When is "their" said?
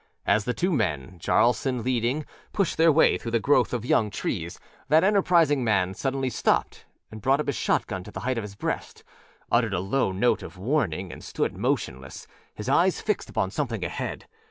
2.77-2.91